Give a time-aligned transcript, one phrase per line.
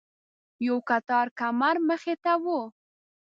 [0.65, 2.45] یو کټار کمر مخې ته و.